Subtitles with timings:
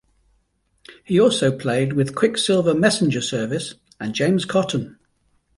[1.03, 4.97] He also played with Quicksilver Messenger Service and James Cotton.